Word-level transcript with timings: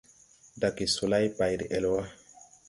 Dage 0.61 0.85
solay 0.95 1.25
bay 1.37 1.53
de-́ɛl 1.59 1.85
wà. 1.93 2.03